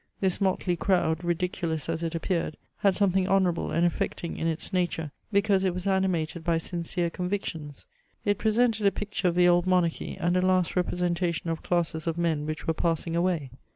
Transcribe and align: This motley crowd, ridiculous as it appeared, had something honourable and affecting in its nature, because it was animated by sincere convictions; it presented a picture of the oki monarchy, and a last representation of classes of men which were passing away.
This 0.19 0.41
motley 0.41 0.75
crowd, 0.75 1.23
ridiculous 1.23 1.87
as 1.87 2.01
it 2.01 2.15
appeared, 2.15 2.57
had 2.77 2.95
something 2.95 3.27
honourable 3.27 3.69
and 3.69 3.85
affecting 3.85 4.35
in 4.35 4.47
its 4.47 4.73
nature, 4.73 5.11
because 5.31 5.63
it 5.63 5.75
was 5.75 5.85
animated 5.85 6.43
by 6.43 6.57
sincere 6.57 7.11
convictions; 7.11 7.85
it 8.25 8.39
presented 8.39 8.87
a 8.87 8.91
picture 8.91 9.27
of 9.27 9.35
the 9.35 9.47
oki 9.47 9.69
monarchy, 9.69 10.17
and 10.19 10.35
a 10.35 10.41
last 10.41 10.75
representation 10.75 11.51
of 11.51 11.61
classes 11.61 12.07
of 12.07 12.17
men 12.17 12.47
which 12.47 12.65
were 12.65 12.73
passing 12.73 13.15
away. 13.15 13.51